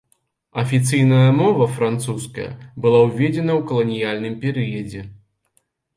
Афіцыйная 0.61 1.27
мова, 1.41 1.67
французская, 1.75 2.47
была 2.85 3.03
уведзена 3.11 3.51
ў 3.59 3.61
каланіяльным 3.73 4.33
перыядзе. 4.47 5.07